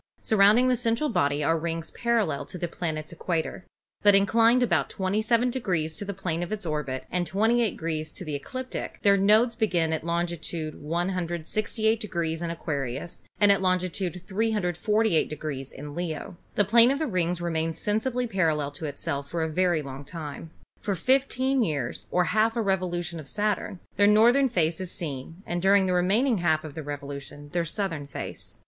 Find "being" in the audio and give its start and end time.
9.53-9.93